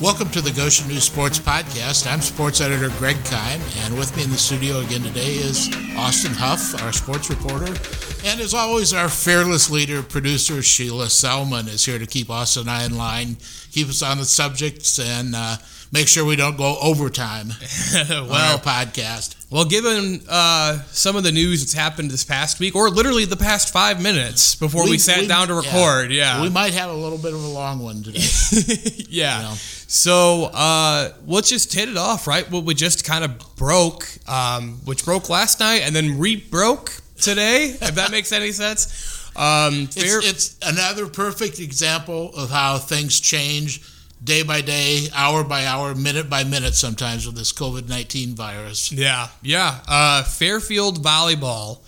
[0.00, 2.06] Welcome to the Goshen News Sports Podcast.
[2.06, 6.32] I'm sports editor Greg Kime, and with me in the studio again today is Austin
[6.34, 7.74] Huff, our sports reporter.
[8.22, 12.70] And as always, our fearless leader, producer Sheila Selman, is here to keep Austin and
[12.70, 13.38] I in line,
[13.72, 15.56] keep us on the subjects, and uh,
[15.96, 17.48] make sure we don't go overtime
[17.94, 19.34] well, on our podcast.
[19.50, 23.36] Well, given uh, some of the news that's happened this past week, or literally the
[23.36, 26.74] past five minutes before we, we sat we, down to record, yeah, yeah, we might
[26.74, 28.20] have a little bit of a long one today.
[29.08, 29.38] yeah.
[29.38, 29.54] You know.
[29.88, 32.48] So uh, let's just hit it off, right?
[32.50, 37.76] What we just kind of broke, um, which broke last night and then re-broke today,
[37.80, 39.32] if that makes any sense.
[39.36, 43.82] Um, it's, it's another perfect example of how things change
[44.22, 48.92] day by day, hour by hour, minute by minute sometimes with this COVID 19 virus.
[48.92, 49.80] Yeah, yeah.
[49.86, 51.80] Uh, Fairfield Volleyball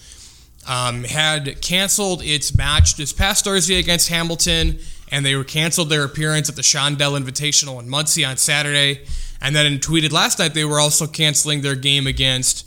[0.68, 4.78] um, had canceled its match this past Thursday against Hamilton,
[5.10, 9.00] and they were canceled their appearance at the Shondell Invitational in Muncie on Saturday.
[9.40, 12.66] And then tweeted last night they were also canceling their game against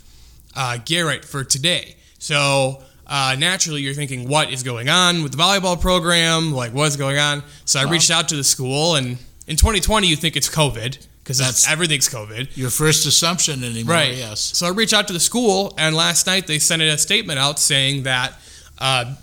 [0.55, 1.95] uh, Garrett for today.
[2.17, 6.53] So uh, naturally, you're thinking, what is going on with the volleyball program?
[6.53, 7.43] Like, what's going on?
[7.65, 9.17] So I reached out to the school and
[9.51, 12.55] in 2020, you think it's COVID because everything's COVID.
[12.55, 14.15] Your first assumption anymore, right?
[14.15, 14.39] Yes.
[14.39, 17.59] So I reached out to the school, and last night they sent a statement out
[17.59, 18.33] saying that
[18.79, 19.13] uh,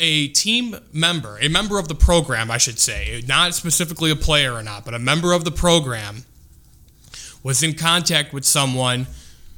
[0.00, 4.52] a team member, a member of the program, I should say, not specifically a player
[4.54, 6.24] or not, but a member of the program,
[7.44, 9.06] was in contact with someone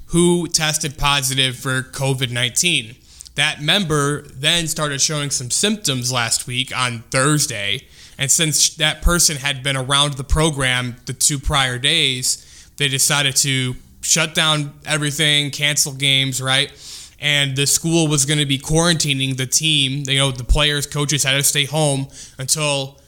[0.08, 2.96] who tested positive for COVID 19.
[3.34, 7.86] That member then started showing some symptoms last week on Thursday
[8.20, 13.34] and since that person had been around the program the two prior days, they decided
[13.36, 16.70] to shut down everything, cancel games, right?
[17.18, 20.04] And the school was going to be quarantining the team.
[20.06, 22.98] You know, the players, coaches had to stay home until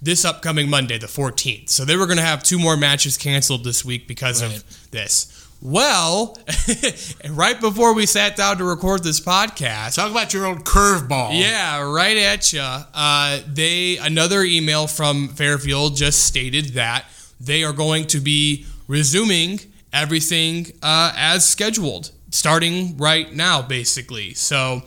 [0.00, 1.68] this upcoming Monday, the 14th.
[1.68, 4.56] So they were going to have two more matches canceled this week because right.
[4.56, 5.43] of this.
[5.64, 6.36] Well,
[7.30, 11.40] right before we sat down to record this podcast, talk about your old curveball.
[11.40, 12.60] Yeah, right at you.
[12.60, 17.06] Uh, they another email from Fairfield just stated that
[17.40, 19.58] they are going to be resuming
[19.90, 24.34] everything uh, as scheduled, starting right now, basically.
[24.34, 24.82] So,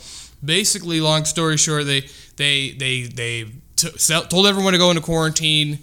[0.45, 2.01] basically, long story short, they
[2.35, 3.45] they they they
[3.77, 5.79] t- told everyone to go into quarantine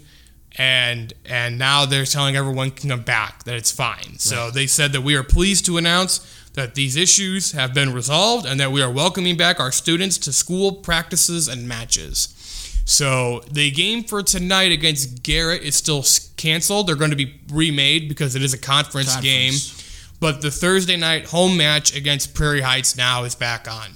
[0.57, 3.97] and and now they're telling everyone can come back that it's fine.
[3.97, 4.21] Right.
[4.21, 6.21] So they said that we are pleased to announce
[6.55, 10.33] that these issues have been resolved and that we are welcoming back our students to
[10.33, 12.29] school practices and matches.
[12.85, 16.05] So the game for tonight against Garrett is still
[16.37, 16.87] canceled.
[16.87, 19.25] They're going to be remade because it is a conference, conference.
[19.25, 20.15] game.
[20.21, 23.91] But the Thursday night home match against Prairie Heights now is back on.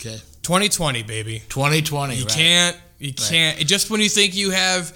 [0.00, 0.20] Okay.
[0.42, 1.42] 2020, baby.
[1.48, 2.14] 2020.
[2.14, 2.32] You right.
[2.32, 2.76] can't.
[2.98, 3.28] You right.
[3.28, 3.58] can't.
[3.66, 4.92] Just when you think you have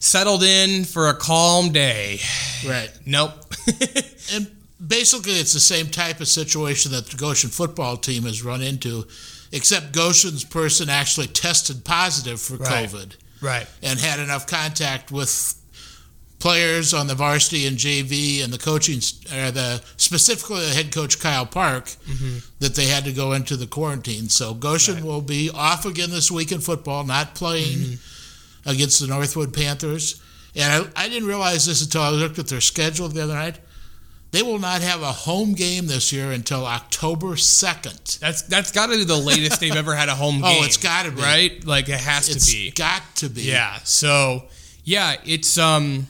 [0.00, 2.20] settled in for a calm day.
[2.66, 2.90] Right.
[3.06, 3.32] Nope.
[4.32, 4.50] and
[4.84, 9.06] basically, it's the same type of situation that the Goshen football team has run into,
[9.52, 12.88] except Goshen's person actually tested positive for right.
[12.88, 13.16] COVID.
[13.40, 13.66] Right.
[13.82, 15.54] And had enough contact with
[16.40, 18.98] players on the varsity and JV and the coaching,
[19.32, 22.38] uh, the specifically the head coach Kyle Park, mm-hmm.
[22.60, 24.28] that they had to go into the quarantine.
[24.28, 25.04] So Goshen right.
[25.04, 27.78] will be off again this week in football, not playing.
[27.78, 28.14] Mm-hmm
[28.66, 30.22] against the Northwood Panthers.
[30.54, 33.60] And I, I didn't realize this until I looked at their schedule the other night.
[34.30, 38.18] They will not have a home game this year until October second.
[38.20, 40.62] That's that's got to be the latest they've ever had a home oh, game.
[40.62, 41.64] Oh, it's got to be right.
[41.64, 42.68] Like it has it's to be.
[42.68, 43.42] It's got to be.
[43.42, 43.78] Yeah.
[43.84, 44.44] So
[44.84, 46.06] yeah, it's um.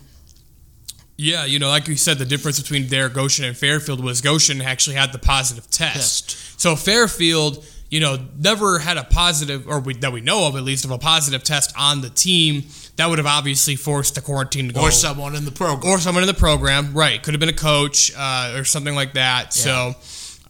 [1.21, 4.63] Yeah, you know, like you said, the difference between their Goshen and Fairfield was Goshen
[4.63, 6.29] actually had the positive test.
[6.31, 6.61] test.
[6.61, 10.62] So Fairfield you know, never had a positive, or we, that we know of at
[10.62, 12.65] least, of a positive test on the team,
[12.97, 14.82] that would have obviously forced the quarantine to go.
[14.82, 15.91] Or someone in the program.
[15.91, 17.22] Or someone in the program, right.
[17.22, 19.56] Could have been a coach uh, or something like that.
[19.56, 19.94] Yeah.
[19.94, 19.94] So,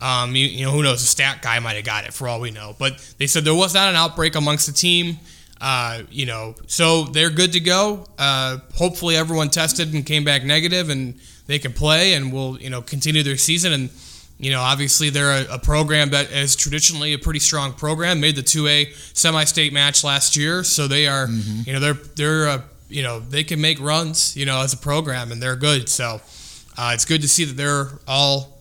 [0.01, 1.03] um, you, you, know, who knows?
[1.03, 2.75] A stat guy might have got it for all we know.
[2.79, 5.19] But they said there was not an outbreak amongst the team.
[5.61, 8.07] Uh, you know, so they're good to go.
[8.17, 11.19] Uh, hopefully, everyone tested and came back negative, and
[11.49, 13.91] they can play, and will you know continue their season and
[14.39, 18.21] you know, obviously they're a, a, program that is traditionally a pretty strong program.
[18.21, 21.63] Made the two A semi-state match last year, so they are, mm-hmm.
[21.67, 24.77] you know, they're they're uh, you know they can make runs, you know, as a
[24.77, 25.89] program, and they're good.
[25.89, 26.21] So
[26.79, 28.57] uh, it's good to see that they're all,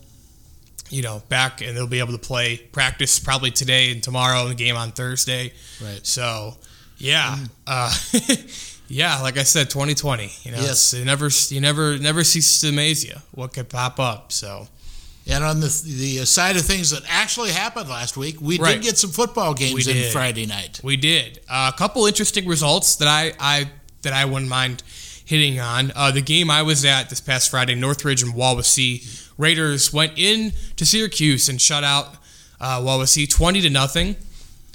[0.90, 4.50] you know, back and they'll be able to play practice probably today and tomorrow, and
[4.50, 5.52] the game on Thursday.
[5.80, 6.04] Right.
[6.04, 6.56] So,
[6.96, 7.38] yeah.
[7.38, 7.50] Mm.
[7.68, 10.32] Uh, yeah, like I said, 2020.
[10.42, 10.92] You know, yes.
[10.92, 14.32] you never, you never, never ceases to amaze you what could pop up.
[14.32, 14.66] So,
[15.28, 18.74] and on the the side of things that actually happened last week, we right.
[18.74, 20.80] did get some football games in Friday night.
[20.82, 23.70] We did uh, a couple interesting results that I, I
[24.02, 24.82] that I wouldn't mind
[25.24, 25.92] hitting on.
[25.94, 30.52] Uh, the game I was at this past Friday, Northridge and Wawasee Raiders went in
[30.76, 32.16] to Syracuse and shut out
[32.60, 34.16] uh, Wawasee twenty to nothing.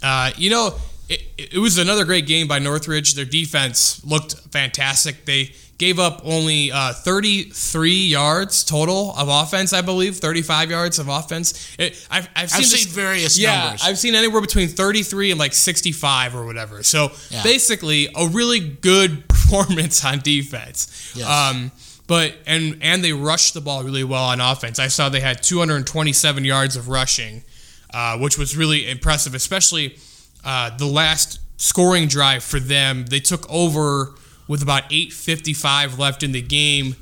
[0.03, 0.75] Uh, you know,
[1.09, 3.15] it, it was another great game by Northridge.
[3.15, 5.25] Their defense looked fantastic.
[5.25, 5.53] They
[5.83, 11.75] gave up only uh, 33 yards total of offense, I believe, 35 yards of offense.
[11.77, 13.81] It, I've, I've, seen, I've this- seen various yeah, numbers.
[13.83, 16.83] I've seen anywhere between 33 and like 65 or whatever.
[16.83, 17.43] So Yeah.
[17.43, 21.11] basically, a really good performance on defense.
[21.15, 21.27] Yes.
[21.27, 21.71] Um,
[22.07, 24.77] but and and they rushed the ball really well on offense.
[24.79, 27.43] I saw they had 227 yards of rushing,
[27.93, 29.97] uh, which was really impressive, especially
[30.45, 33.05] uh, the last scoring drive for them.
[33.05, 34.15] They took over
[34.47, 36.95] with about 8:55 left in the game,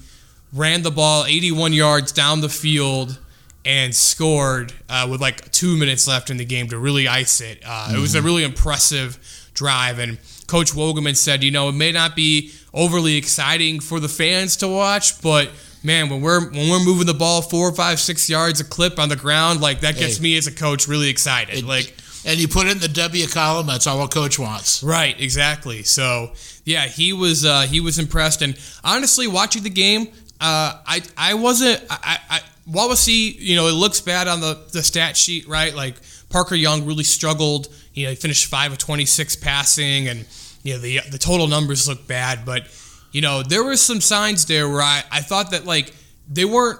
[0.53, 3.17] ran the ball 81 yards down the field,
[3.65, 7.61] and scored uh, with like two minutes left in the game to really ice it.
[7.65, 9.17] Uh, It was a really impressive
[9.53, 10.17] drive, and
[10.47, 14.67] Coach Wogeman said, you know, it may not be overly exciting for the fans to
[14.67, 15.49] watch, but
[15.83, 19.09] man, when we're when we're moving the ball four, five, six yards a clip on
[19.09, 20.23] the ground, like that gets Hey.
[20.23, 21.63] me as a coach really excited.
[21.65, 21.93] like
[22.25, 23.67] and you put it in the W column.
[23.67, 24.83] That's all a coach wants.
[24.83, 25.83] Right, exactly.
[25.83, 26.31] So
[26.65, 30.07] yeah, he was uh, he was impressed, and honestly, watching the game,
[30.39, 32.39] uh, I I wasn't I, I
[32.69, 33.35] Wawasee.
[33.39, 35.73] You know, it looks bad on the the stat sheet, right?
[35.73, 35.95] Like
[36.29, 37.67] Parker Young really struggled.
[37.93, 40.25] You know, he finished five of twenty six passing, and
[40.63, 42.63] you know the the total numbers look bad, but
[43.11, 45.93] you know there were some signs there where I I thought that like
[46.29, 46.79] they weren't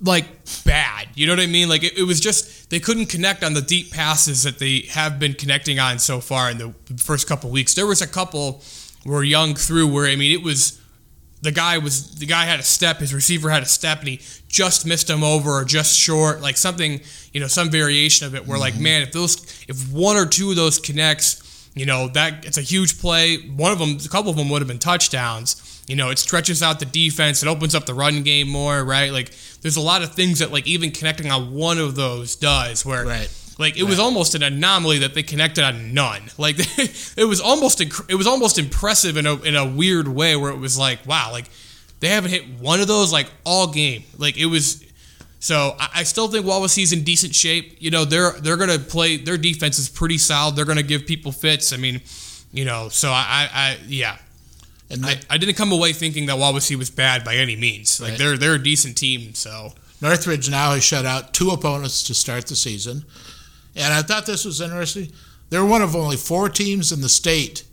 [0.00, 0.26] like
[0.64, 1.08] bad.
[1.14, 1.68] You know what I mean?
[1.68, 5.18] Like it, it was just they couldn't connect on the deep passes that they have
[5.18, 7.74] been connecting on so far in the first couple weeks.
[7.74, 8.62] There was a couple
[9.04, 10.80] where Young threw where I mean it was
[11.40, 14.20] the guy was the guy had a step, his receiver had a step, and he
[14.48, 17.00] just missed him over or just short, like something
[17.32, 18.46] you know some variation of it.
[18.46, 18.82] Where like mm-hmm.
[18.82, 21.44] man, if those if one or two of those connects.
[21.74, 23.36] You know that it's a huge play.
[23.36, 25.78] One of them, a couple of them would have been touchdowns.
[25.88, 27.42] You know, it stretches out the defense.
[27.42, 29.10] It opens up the run game more, right?
[29.10, 29.32] Like,
[29.62, 32.84] there's a lot of things that like even connecting on one of those does.
[32.86, 33.28] Where Right.
[33.58, 36.22] like it was almost an anomaly that they connected on none.
[36.38, 36.56] Like
[37.16, 40.50] it was almost inc- it was almost impressive in a in a weird way where
[40.52, 41.50] it was like wow, like
[42.00, 44.04] they haven't hit one of those like all game.
[44.16, 44.84] Like it was.
[45.40, 47.76] So I, I still think Wawasee's in decent shape.
[47.80, 49.16] You know they're they're gonna play.
[49.18, 50.56] Their defense is pretty solid.
[50.56, 51.72] They're gonna give people fits.
[51.72, 52.00] I mean,
[52.52, 52.88] you know.
[52.88, 54.16] So I I, I yeah.
[54.90, 58.00] And I, I didn't come away thinking that Wawasee was bad by any means.
[58.00, 58.18] Like Right.
[58.18, 59.34] they're they're a decent team.
[59.34, 63.04] So Northridge now has shut out two opponents to start the season.
[63.76, 65.12] And I thought this was interesting.
[65.50, 67.64] They're one of only four teams in the state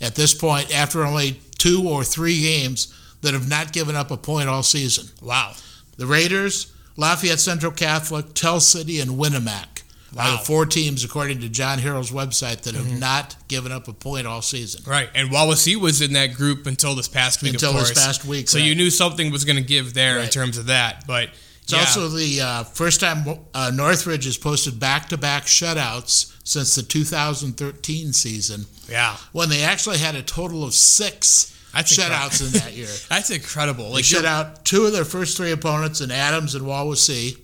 [0.00, 4.16] at this point, after only two or three games, that have not given up a
[4.16, 5.06] point all season.
[5.20, 5.54] wow.
[5.96, 9.77] The Raiders, Lafayette Central Catholic, Tell City, and Winamac
[10.14, 10.32] Wow.
[10.32, 14.26] the four teams, according to John Harrell's website, that have not given up a point
[14.26, 14.82] all season.
[14.86, 17.54] Right, and Wawasee was in that group until this past week.
[17.54, 18.66] Until of this past week, so right.
[18.66, 21.06] you knew something was going to give there in terms of that.
[21.06, 21.30] But
[21.62, 26.82] It's yeah, also the uh, first time uh, Northridge has posted back-to-back shutouts since the
[26.82, 32.72] 2013 season, yeah, when they actually had a total of six That's shutouts in that
[32.72, 32.88] year.
[33.10, 33.92] that's incredible.
[33.92, 37.38] They shut out two of their first three opponents in Adams and Wawasee,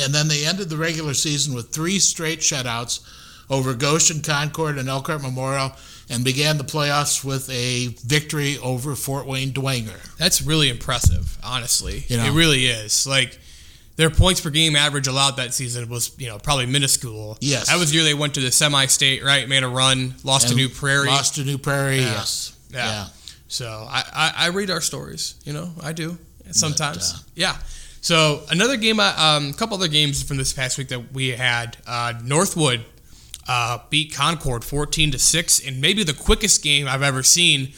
[0.00, 3.00] and then they ended the regular season with three straight shutouts
[3.50, 5.72] over Goshen, Concord, and Elkhart Memorial,
[6.10, 10.16] and began the playoffs with a victory over Fort Wayne Dwenger.
[10.16, 11.38] that's really impressive.
[11.44, 12.24] Honestly, You know.
[12.24, 13.06] it really is.
[13.06, 13.38] Like
[13.96, 17.38] their points per game average allowed that season was you know probably minuscule.
[17.40, 17.68] Yes.
[17.68, 19.22] that was the year they went to the semi-state.
[19.22, 21.06] Right, made a run, lost to New Prairie.
[21.08, 22.12] Lost to New Prairie, Yeah.
[22.12, 22.56] yes.
[22.70, 22.86] Yeah.
[22.86, 23.06] yeah.
[23.46, 26.18] So I, I, I read our stories, you know, I do
[26.50, 27.14] sometimes.
[27.14, 27.56] uh, yeah.
[28.04, 31.30] So another game, I- um, a couple other games from this past week that we
[31.30, 31.78] had.
[31.86, 32.84] Uh, Northwood
[33.48, 37.72] uh, beat Concord fourteen to six, in maybe the quickest game I've ever seen.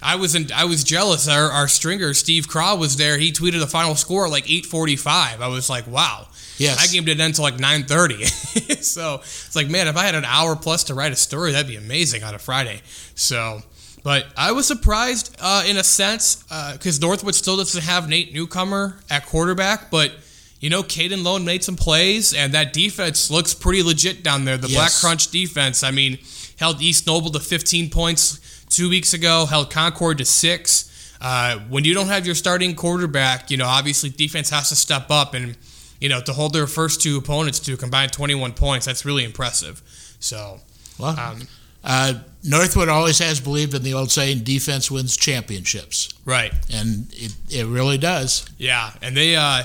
[0.00, 1.26] I was in, I was jealous.
[1.26, 3.18] Our, our stringer Steve Craw was there.
[3.18, 5.40] He tweeted the final score like eight forty five.
[5.40, 6.28] I was like, wow.
[6.58, 6.80] Yes.
[6.80, 8.24] That game didn't end until like nine thirty.
[8.26, 11.66] so it's like, man, if I had an hour plus to write a story, that'd
[11.66, 12.82] be amazing on a Friday.
[13.16, 13.62] So,
[14.02, 16.42] but I was surprised uh, in a sense
[16.72, 20.12] because Northwood still doesn't have Nate Newcomer at quarterback, but.
[20.60, 24.56] You know, Caden Lone made some plays, and that defense looks pretty legit down there.
[24.56, 24.76] The Yes.
[24.76, 25.82] Black Crunch defense.
[25.82, 26.18] I mean,
[26.56, 28.38] held East Noble to 15 points
[28.70, 31.16] two weeks ago, held Concord to six.
[31.20, 35.10] Uh, when you don't have your starting quarterback, you know, obviously defense has to step
[35.10, 35.56] up and,
[36.00, 39.24] you know, to hold their first two opponents to a combined 21 points, that's really
[39.24, 39.82] impressive.
[40.20, 40.60] So,
[40.96, 41.48] Well, um,
[41.84, 46.12] uh, Northwood always has believed in the old saying, defense wins championships.
[46.24, 46.52] right.
[46.72, 48.46] And it, it really does.
[48.58, 49.62] Yeah, and they uh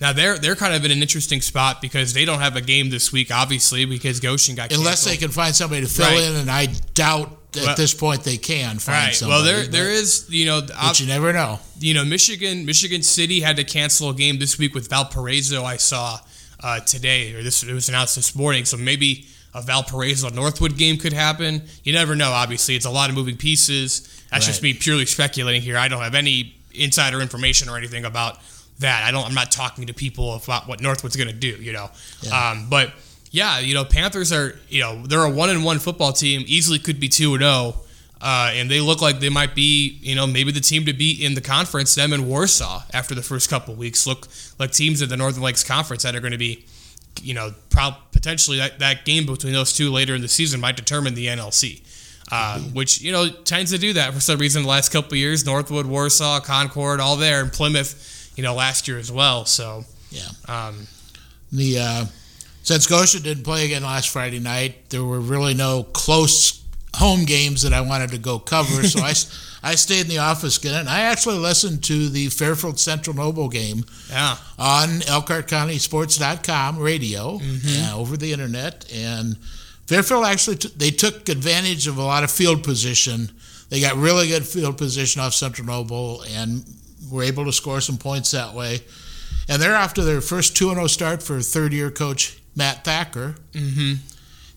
[0.00, 2.90] now they're they're kind of in an interesting spot because they don't have a game
[2.90, 6.22] this week, obviously, because Goshen got Unless they can find somebody to fill Right.
[6.22, 9.14] in, and I doubt at Well- this point they can find Right.
[9.14, 9.42] somebody.
[9.42, 11.60] Well, there there is you know but you never know.
[11.80, 15.64] you know, Michigan Michigan City had to cancel a game this week with Valparaiso.
[15.64, 16.20] I saw
[16.60, 18.64] uh, today, or this it was announced this morning.
[18.64, 21.62] So maybe a Valparaiso Northwood game could happen.
[21.82, 22.30] You never know.
[22.30, 24.24] Obviously, it's a lot of moving pieces.
[24.30, 25.78] That's just me purely speculating here.
[25.78, 28.38] I don't have any insider information or anything about
[28.80, 29.02] that.
[29.04, 29.24] I don't.
[29.26, 31.48] I'm not talking to people about what Northwood's going to do.
[31.62, 32.50] You know, Yeah.
[32.50, 32.92] um, but
[33.30, 36.44] yeah, you know, Panthers are you know they're a one and one football team.
[36.46, 37.76] Easily could be two and zero.
[38.18, 41.20] Uh, and they look like they might be, you know, maybe the team to beat
[41.20, 41.94] in the conference.
[41.94, 44.26] Them and Warsaw after the first couple weeks look
[44.58, 46.64] like teams in the Northern Lakes Conference that are going to be,
[47.22, 50.76] you know, prob- potentially that, that game between those two later in the season might
[50.76, 51.82] determine the NLC,
[52.32, 54.62] uh, which you know tends to do that for some reason.
[54.62, 58.88] The last couple of years, Northwood, Warsaw, Concord, all there, and Plymouth, you know, last
[58.88, 59.44] year as well.
[59.44, 60.28] So Yeah.
[60.48, 60.86] um,
[61.52, 62.04] The uh,
[62.62, 66.62] since Goshen didn't play again last Friday night, there were really no close
[66.96, 68.82] home games that I wanted to go cover.
[68.84, 69.12] so I,
[69.62, 73.48] I stayed in the office again, and I actually listened to the Fairfield Central Noble
[73.48, 78.90] game yeah, on ElkhartCountySports.com radio uh, over the internet.
[78.92, 79.36] And
[79.86, 83.30] Fairfield actually t- they took advantage of a lot of field position.
[83.68, 86.64] They got really good field position off Central Noble and
[87.10, 88.80] were able to score some points that way.
[89.48, 93.34] And they're after their first 2 0 start for third year coach Matt Thacker.
[93.54, 93.94] hmm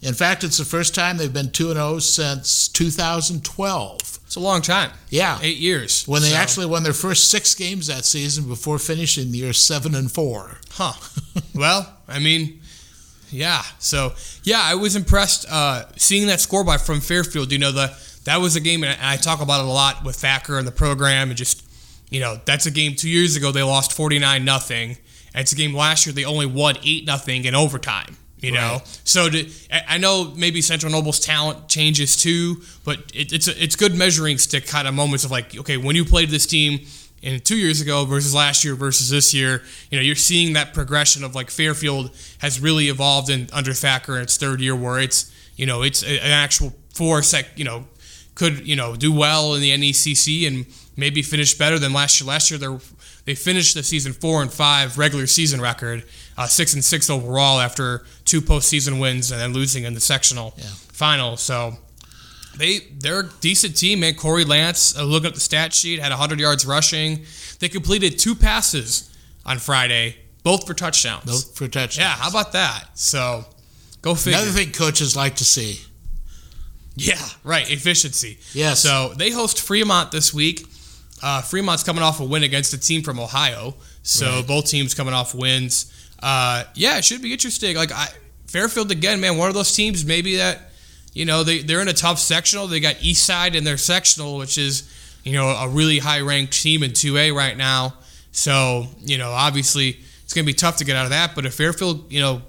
[0.01, 4.19] In fact, it's the first time they've been 2 0 since 2012.
[4.25, 5.39] it's a long time, Yeah.
[5.41, 6.03] eight years.
[6.07, 9.53] When they So- actually won their first six games that season before finishing the year
[9.53, 10.59] 7 and 4.
[10.71, 10.93] Huh.
[11.53, 12.61] well, I mean,
[13.31, 13.63] yeah.
[13.79, 14.13] So
[14.43, 17.51] yeah, I was impressed uh, seeing that score by from Fairfield.
[17.51, 17.91] You know, the
[18.25, 20.71] that was a game, and I talk about it a lot with Thacker and the
[20.71, 21.63] program, and just
[22.11, 24.97] you know, that's a game two years ago they lost forty nine nothing.
[25.33, 28.17] And it's a game last year they only won eight nothing in overtime.
[28.41, 28.99] You know, Right.
[29.03, 29.49] so to,
[29.87, 34.37] I know maybe Central Noble's talent changes too, but it, it's a, it's good measuring
[34.37, 36.79] stick kind of moments of like, okay, when you played this team
[37.21, 40.73] in two years ago versus last year versus this year, you know, you're seeing that
[40.73, 44.99] progression of like Fairfield has really evolved in under Thacker in its third year, where
[44.99, 47.83] it's you know it's a- an actual force that you know
[48.35, 50.65] could you know do well in the NECC and
[50.95, 52.27] maybe finish better than last year.
[52.29, 52.77] Last year they
[53.25, 56.05] they finished the season four and five regular season record,
[56.39, 60.53] uh, six and six overall after two postseason wins and then losing in the sectional
[60.57, 60.63] Yeah.
[60.91, 61.37] final.
[61.37, 61.77] So
[62.57, 64.15] they they're a decent team, man.
[64.15, 67.25] Corey Lance, uh, looking at the stat sheet, had 100 yards rushing.
[67.59, 69.09] They completed two passes
[69.45, 71.25] on Friday, both for touchdowns.
[71.25, 71.97] Both for touchdowns.
[71.97, 72.85] Yeah, how about that?
[72.97, 73.45] So
[74.01, 74.39] go figure.
[74.39, 75.81] Another thing coaches like to see.
[76.95, 77.69] Yeah, right.
[77.69, 78.39] Efficiency.
[78.53, 78.81] Yes.
[78.81, 80.65] So they host Fremont this week.
[81.21, 83.75] Uh, Fremont's coming off a win against a team from Ohio.
[84.03, 84.47] So Right.
[84.47, 85.85] both teams coming off wins.
[86.21, 87.75] Uh, yeah, it should be interesting.
[87.75, 88.07] Like I,
[88.47, 90.71] Fairfield again, man, one of those teams maybe that
[91.13, 92.67] you know they they're in a tough sectional.
[92.67, 94.89] They got East Side in their sectional, which is
[95.23, 97.93] you know a really high ranked team in 2A right now.
[98.31, 101.35] So you know obviously it's gonna be tough to get out of that.
[101.35, 102.41] But if Fairfield you know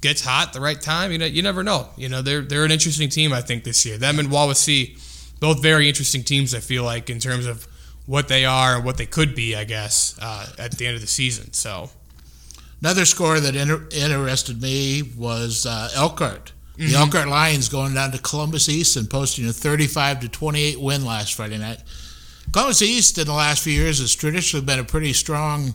[0.00, 1.88] gets hot the right time, you know you never know.
[1.96, 3.96] You know they're they're an interesting team I think this year.
[3.96, 4.98] Them and Wawasee,
[5.40, 6.54] both very interesting teams.
[6.54, 7.66] I feel like in terms of
[8.06, 11.00] what they are and what they could be, I guess, uh, at the end of
[11.00, 11.52] the season.
[11.54, 11.88] So
[12.84, 16.52] Another score that inter- interested me was uh, Elkhart.
[16.76, 16.96] The Mm-hmm.
[16.96, 21.32] Elkhart Lions going down to Columbus East and posting a 35 to 28 win last
[21.32, 21.80] Friday night.
[22.52, 25.74] Columbus East in the last few years has traditionally been a pretty strong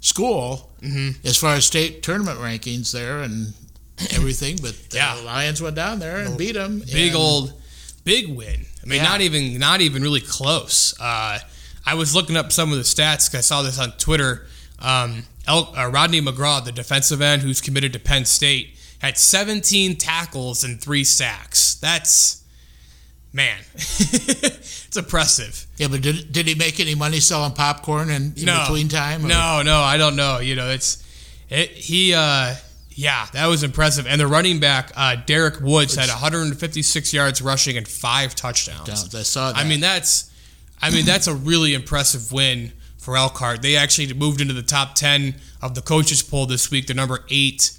[0.00, 1.26] school Mm-hmm.
[1.26, 3.52] as far as state tournament rankings there and
[4.12, 4.56] everything.
[4.62, 5.14] But the Yeah.
[5.24, 6.82] Lions went down there and beat them.
[6.92, 7.52] big old,
[8.04, 8.64] big win.
[8.82, 9.08] I mean, Yeah.
[9.08, 10.92] not even not even really close.
[11.00, 11.38] Uh,
[11.86, 13.30] I was looking up some of the stats.
[13.30, 14.46] 'cause I saw this on Twitter.
[14.80, 19.96] Um, El, uh, Rodney McGraw, the defensive end who's committed to Penn State, had 17
[19.96, 21.74] tackles and three sacks.
[21.76, 22.44] That's
[23.32, 25.66] man, it's impressive.
[25.78, 29.24] Yeah, but did, did he make any money selling popcorn in, in no, between time?
[29.24, 30.38] or- No, no, I don't know.
[30.38, 31.02] You know, it's
[31.48, 32.14] it, he.
[32.14, 32.54] Uh,
[32.90, 34.08] yeah, that was impressive.
[34.08, 39.14] And the running back, uh, Derek Woods, had 156 yards rushing and five touchdowns.
[39.14, 39.56] I saw that.
[39.56, 40.32] I mean, that's,
[40.82, 43.62] I mean, that's a really impressive win for Elkhart.
[43.62, 46.86] They actually moved into the top 10 of the coaches poll this week.
[46.86, 47.72] They're number eight.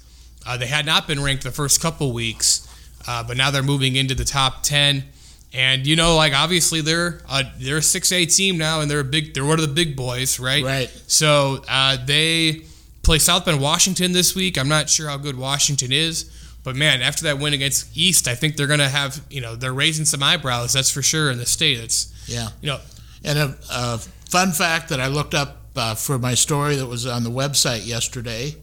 [0.46, 2.66] Uh, they had not been ranked the first couple weeks,
[3.06, 5.04] uh, but now they're moving into the top 10.
[5.52, 9.00] And you know, like obviously they're a, they're a six A team now, and they're
[9.00, 10.64] a big they're one of the big boys, right?
[10.64, 10.88] Right.
[11.08, 12.62] So uh, they
[13.02, 14.56] play South Bend, Washington this week.
[14.56, 16.30] I'm not sure how good Washington is,
[16.62, 19.72] but man, after that win against East, I think they're gonna have you know they're
[19.74, 20.72] raising some eyebrows.
[20.72, 21.80] That's for sure in the state.
[21.80, 22.50] It's yeah.
[22.60, 22.78] you know
[23.24, 24.00] And a, a
[24.30, 27.86] fun fact that I looked up uh, for my story that was on the website
[27.86, 28.54] yesterday.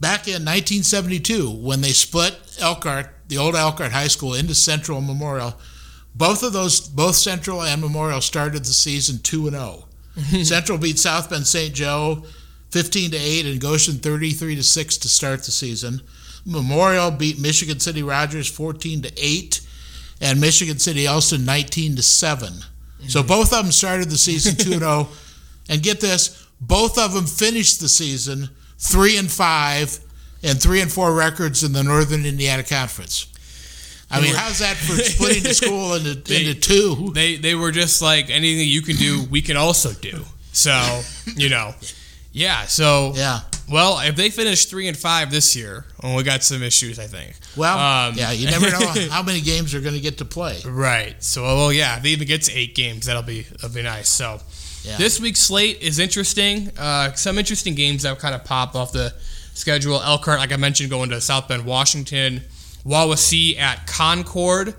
[0.00, 5.54] Back in 1972, when they split Elkhart, the old Elkhart High School, into Central Memorial,
[6.14, 9.84] both of those, both Central and Memorial started the season two and zero.
[10.42, 11.72] Central beat South Bend St.
[11.72, 12.24] Joe
[12.70, 16.02] 15 to 8 and Goshen 33 to 6 to start the season.
[16.44, 19.60] Memorial beat Michigan City Rogers 14 to 8
[20.20, 22.52] and Michigan City Elston 19 to 7.
[23.08, 25.08] So both of them started the season 2 and 0
[25.68, 29.98] and get this, both of them finished the season 3 and 5
[30.42, 33.26] and 3 and 4 records in the Northern Indiana Conference.
[34.12, 37.12] I mean, how's that for splitting the school into, They- into two?
[37.14, 40.24] They they were just like anything you can do, we can also do.
[40.52, 41.02] So
[41.36, 41.74] you know,
[42.32, 42.66] yeah.
[42.66, 43.40] So Yeah.
[43.70, 47.06] Well, if they finish three and five this year, well, we got some issues, I
[47.06, 47.34] think.
[47.56, 50.58] Well, Um, yeah, you never know how many games they're going to get to play.
[50.64, 51.22] Right.
[51.22, 54.08] So, well, yeah, if they even get to eight games, that'll be that'll be nice.
[54.08, 54.40] So,
[54.84, 54.96] Yeah.
[54.96, 56.70] this week's slate is interesting.
[56.78, 59.14] Uh, some interesting games that kind of pop off the
[59.54, 60.00] schedule.
[60.02, 62.42] Elkhart, like I mentioned, going to South Bend, Washington.
[62.84, 64.74] Wawasee at Concord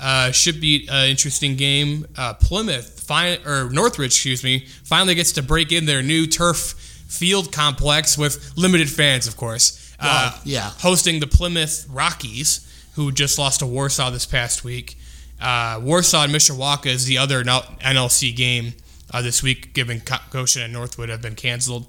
[0.00, 2.06] uh, should be an interesting game.
[2.16, 6.74] Uh, Plymouth, fin- or Northridge, excuse me, finally gets to break in their new turf
[7.12, 9.78] field complex with limited fans, of course.
[10.00, 10.70] Uh, yeah.
[10.78, 14.96] hosting the Plymouth Rockies, who just lost to Warsaw this past week.
[15.40, 18.72] Uh, Warsaw and Mishawaka is the other NLC game
[19.12, 21.86] uh, this week, given Goshen and Northwood have been canceled.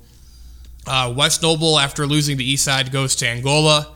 [0.85, 3.95] Uh, West Noble, after losing to Eastside, goes to Angola.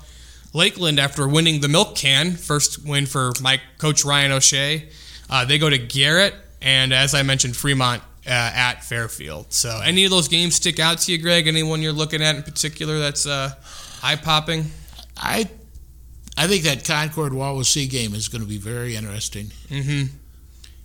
[0.54, 4.88] Lakeland, after winning the Milk Can, first win for my coach Ryan O'Shea,
[5.30, 9.54] uh, they go to Garrett, and as I mentioned, Fremont uh, at Fairfield.
[9.54, 11.48] So, any of those games stick out to you, Greg?
[11.48, 13.54] Anyone you're looking at in particular that's uh,
[14.04, 14.66] eye popping?
[15.16, 15.50] I
[16.38, 19.46] I think that Concord Wawasee game is going to be very interesting.
[19.70, 20.16] Mm-hmm.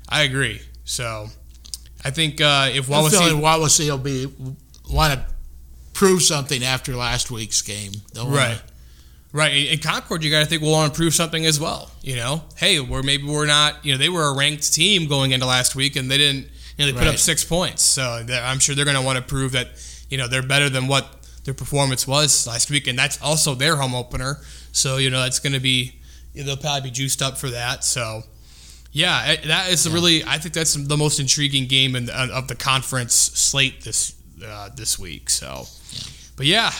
[0.08, 0.62] I agree.
[0.84, 1.28] So,
[2.04, 4.26] I think uh, if I'm feeling Wawasee, Wawasee will be
[4.90, 5.26] want to
[5.92, 7.92] prove something after last week's game.
[8.14, 8.62] They'll wanna- right,
[9.32, 11.90] right, in Concord, you got to think we'll want to prove something as well.
[12.02, 13.84] You know, hey, we're maybe we're not.
[13.84, 16.48] You know, they were a ranked team going into last week, and they didn't.
[16.76, 17.82] You know, they put up six points.
[17.82, 19.68] So I'm sure they're going to want to prove that
[20.08, 21.06] you know they're better than what
[21.44, 24.40] their performance was last week, and that's also their home opener.
[24.72, 25.96] So you know, it's going to be
[26.34, 27.84] they'll probably be juiced up for that.
[27.84, 28.22] So.
[28.94, 30.22] Yeah, that is really.
[30.22, 34.98] I think that's the most intriguing game in of the conference slate this uh, this
[34.98, 35.30] week.
[35.30, 35.64] So,
[36.36, 36.72] but yeah,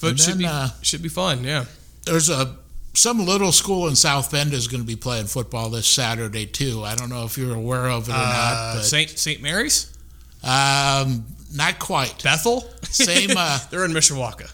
[0.00, 1.44] but should then, be uh, should be fun.
[1.44, 1.66] Yeah.
[2.04, 2.56] There's a
[2.94, 6.82] some little school in South Bend is going to be playing football this Saturday too.
[6.84, 9.86] I don't know if you're aware of it or Uh, not, but Saint Saint Mary's,
[10.42, 12.22] um, not quite.
[12.22, 14.48] Bethel, Same, uh, They're in Mishawaka.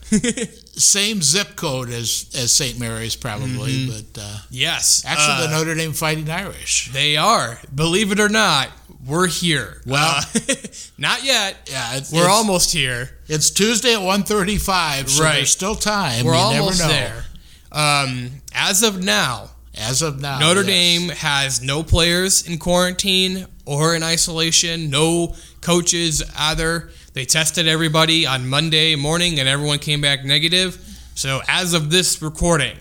[0.80, 2.78] Same zip code as as St.
[2.78, 6.90] Mary's probably, but uh, yes, actually uh, the Notre Dame Fighting Irish.
[6.92, 7.58] they are.
[7.74, 8.68] Believe it or not,
[9.06, 9.80] we're here.
[9.86, 10.22] Well- Uh,
[10.98, 11.56] not yet.
[11.70, 13.10] Yeah, it's, We're it's, almost here.
[13.26, 15.36] It's Tuesday at 1:35, so Right.
[15.36, 16.24] there's still time.
[16.26, 16.98] We're you almost never know.
[16.98, 17.24] there.
[17.72, 20.66] Um, as of now, As of now, Notre yes.
[20.66, 26.90] Dame has no players in quarantine or in isolation, no coaches either.
[27.12, 30.78] They tested everybody on Monday morning and everyone came back negative.
[31.14, 32.76] So, as of this recording,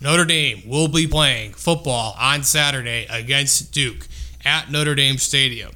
[0.00, 4.06] Notre Dame will be playing football on Saturday against Duke
[4.44, 5.72] at Notre Dame Stadium.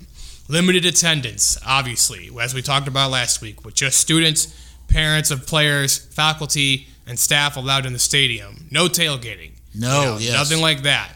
[0.49, 4.55] Limited attendance, obviously, as we talked about last week, with just students,
[4.89, 8.67] parents of players, faculty, and staff allowed in the stadium.
[8.71, 9.51] No tailgating.
[9.75, 10.33] No, You know, yes.
[10.35, 11.09] Nothing like that.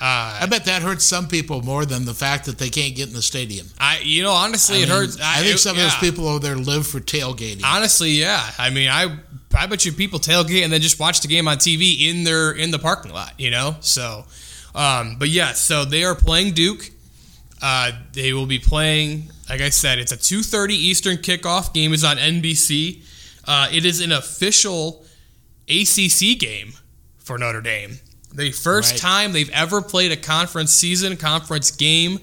[0.00, 3.06] Uh, I bet that hurts some people more than the fact that they can't get
[3.08, 3.68] in the stadium.
[3.78, 5.18] I, you know, honestly, I it mean, hurts.
[5.22, 7.62] I, think it- some of those people over there live for tailgating.
[7.64, 8.42] Honestly, yeah.
[8.58, 9.16] I mean, I,
[9.56, 12.50] I bet you people tailgate and then just watch the game on TV in their
[12.50, 13.38] in the parking lot.
[13.38, 14.24] You know, so,
[14.74, 16.90] um, but yeah, so they are playing Duke.
[17.62, 19.30] Uh, they will be playing.
[19.48, 21.72] Like I said, it's a two thirty Eastern kickoff.
[21.72, 23.02] Game is on NBC.
[23.46, 25.04] Uh, it is an official
[25.68, 26.72] ACC game
[27.18, 27.98] for Notre Dame.
[28.34, 29.00] The first Right.
[29.00, 32.20] time they've ever played a conference season, conference game.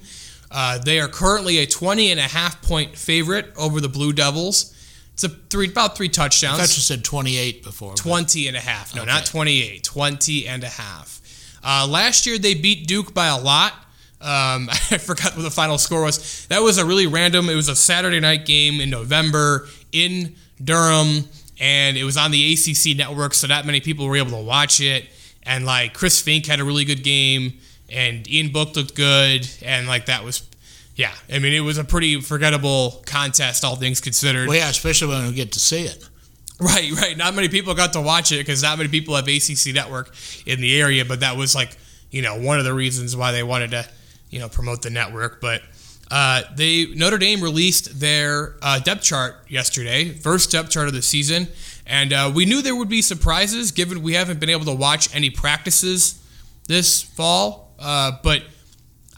[0.51, 4.73] Uh, they are currently a 20 and a half point favorite over the Blue Devils.
[5.13, 6.59] It's a three, about three touchdowns.
[6.59, 7.91] I thought you said 28 before.
[7.91, 8.95] but- 20 and a half.
[8.95, 9.83] No, not 28.
[9.83, 11.19] 20 and a half.
[11.63, 13.73] Uh, last year they beat Duke by a lot.
[14.21, 16.45] Um, I forgot what the final score was.
[16.49, 17.49] That was a really random.
[17.49, 21.25] It was a Saturday night game in November in Durham,
[21.59, 24.79] and it was on the ACC network, so not many people were able to watch
[24.79, 25.05] it.
[25.43, 27.53] And like Chris Finke had a really good game,
[27.91, 30.47] and Ian Book looked good, and like that was,
[30.95, 31.13] yeah.
[31.31, 34.47] I mean, it was a pretty forgettable contest, all things considered.
[34.47, 36.07] Well, yeah, especially when we get to see it.
[36.59, 37.17] Right, right.
[37.17, 40.13] Not many people got to watch it because not many people have ACC network
[40.45, 41.05] in the area.
[41.05, 41.75] But that was like,
[42.11, 43.87] you know, one of the reasons why they wanted to,
[44.29, 45.39] you know, promote the network.
[45.39, 45.61] But
[46.11, 51.01] uh, they Notre Dame released their uh, depth chart yesterday, first depth chart of the
[51.01, 51.47] season,
[51.85, 55.13] and uh, we knew there would be surprises given we haven't been able to watch
[55.15, 56.21] any practices
[56.67, 57.73] this fall.
[57.77, 58.43] Uh, but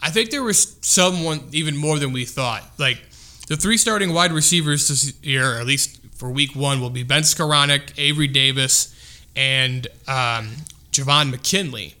[0.02, 2.62] I think there was someone even more than we thought.
[2.78, 3.00] Like
[3.48, 7.22] the three starting wide receivers this year, at least for week one, will be Ben
[7.22, 8.94] Skowronek, Avery Davis,
[9.34, 10.50] and um,
[10.92, 11.94] Javon McKinley.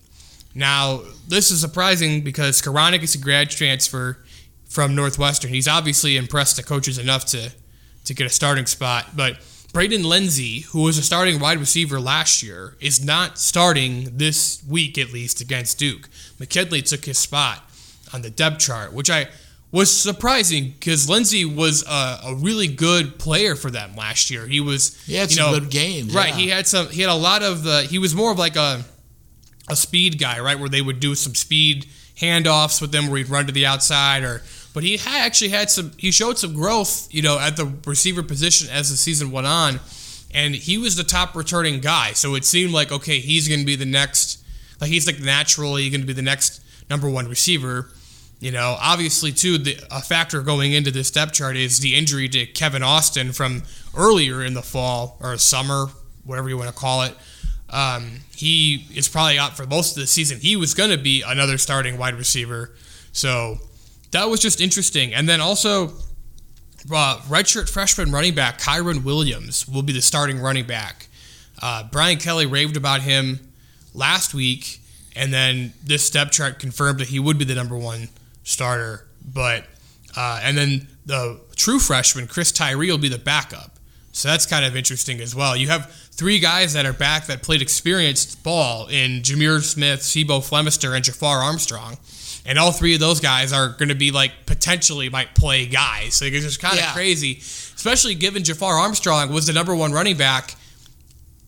[0.54, 4.18] Now, this is surprising because Skowronek is a grad transfer
[4.72, 5.50] from Northwestern.
[5.50, 7.52] He's obviously impressed the coaches enough to,
[8.04, 9.38] to get a starting spot, but
[9.72, 14.98] Braden Lenzy, who was a starting wide receiver last year, is not starting this week
[14.98, 16.08] at least against Duke.
[16.38, 17.62] McKinley took his spot
[18.12, 19.28] on the depth chart, which I
[19.70, 24.46] was surprising because Lenzy was a, a, really good player for them last year.
[24.46, 26.28] He was, he had you some know, good games, right?
[26.28, 26.36] yeah.
[26.36, 26.88] He had some.
[26.88, 27.82] He had a lot of the.
[27.82, 28.84] He was more of like a
[29.70, 30.58] a speed guy, right?
[30.58, 34.22] Where they would do some speed handoffs with them, where he'd run to the outside,
[34.22, 34.42] or
[34.74, 35.92] but he had actually had some.
[35.96, 39.80] He showed some growth, you know, at the receiver position as the season went on,
[40.32, 42.12] and he was the top returning guy.
[42.12, 44.42] So it seemed like okay, he's going to be the next.
[44.80, 47.90] Like he's like naturally going to be the next number one receiver.
[48.40, 52.28] You know, obviously, too, the, a factor going into this depth chart is the injury
[52.30, 53.62] to Kevin Austin from
[53.96, 55.86] earlier in the fall or summer,
[56.24, 57.14] whatever you want to call it.
[57.70, 60.40] Um, he is probably out for most of the season.
[60.40, 62.72] He was going to be another starting wide receiver.
[63.12, 63.58] So
[64.12, 65.12] that was just interesting.
[65.12, 65.88] And then also,
[66.92, 71.08] uh, redshirt freshman running back Kyren Williams will be the starting running back.
[71.60, 73.40] Uh, Brian Kelly raved about him
[73.94, 74.80] last week,
[75.14, 78.08] and then this step chart confirmed that he would be the number one
[78.42, 79.06] starter.
[79.24, 79.66] But
[80.16, 83.78] uh, and then the true freshman Chris Tyree will be the backup.
[84.12, 85.56] So that's kind of interesting as well.
[85.56, 90.40] You have three guys that are back that played experienced ball in Jahmir Smith, C'Bo
[90.40, 91.96] Flemister, and Jafar Armstrong.
[92.44, 96.14] And all three of those guys are going to be like potentially might play guys.
[96.14, 96.92] So it's just kind of Yeah.
[96.92, 100.56] crazy, especially given Jafar Armstrong was the number one running back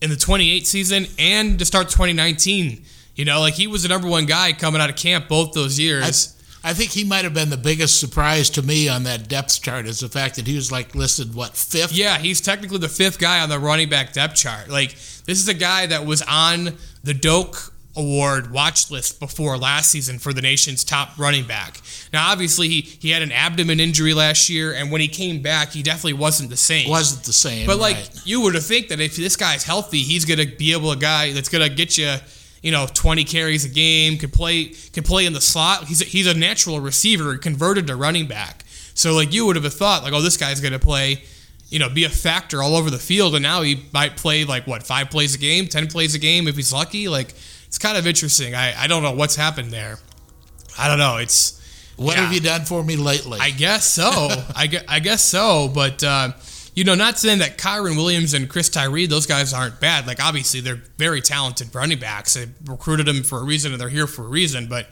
[0.01, 2.83] in the 28 season and to start 2019.
[3.15, 5.79] You know, like he was the number one guy coming out of camp both those
[5.79, 6.31] years.
[6.63, 9.85] I think he might have been the biggest surprise to me on that depth chart
[9.85, 11.91] is the fact that he was like listed what fifth.
[11.93, 14.67] Yeah, he's technically the fifth guy on the running back depth chart.
[14.69, 14.91] Like
[15.25, 20.19] this is a guy that was on the Doak Award watch list before last season
[20.19, 21.79] for the nation's top running back.
[22.11, 25.71] Now, obviously, he, he had an abdomen injury last year, and when he came back,
[25.71, 26.89] he definitely wasn't the same.
[26.89, 27.65] wasn't the same.
[27.65, 28.21] But like right.
[28.25, 31.31] you would have think that if this guy's healthy, he's gonna be able a guy
[31.31, 32.15] that's gonna get you,
[32.61, 35.85] you know, 20 carries a game, could play could play in the slot.
[35.85, 38.65] He's a, he's a natural receiver converted to running back.
[38.93, 41.23] So like you would have thought like, oh, this guy's gonna play,
[41.69, 44.67] you know, be a factor all over the field, and now he might play like
[44.67, 47.07] what five plays a game, ten plays a game if he's lucky.
[47.07, 47.33] Like
[47.75, 48.55] it's kind of interesting.
[48.55, 49.99] I I don't know what's happened there.
[50.77, 51.17] I don't know.
[51.17, 51.61] It's
[51.97, 52.23] what yeah.
[52.23, 53.39] have you done for me lately?
[53.41, 54.29] I guess so.
[54.55, 55.69] I, guess, I guess so.
[55.73, 56.31] But, uh,
[56.73, 60.07] you know, not saying that Kyren Williams and Chris Tyree, those guys aren't bad.
[60.07, 62.33] Like, obviously, they're very talented running backs.
[62.33, 64.67] They recruited them for a reason and they're here for a reason.
[64.67, 64.87] But